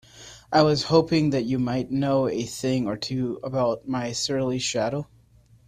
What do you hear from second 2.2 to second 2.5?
a